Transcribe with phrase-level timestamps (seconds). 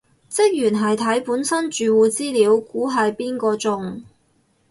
[0.31, 4.01] 職員係睇本身住戶資料估係邊個中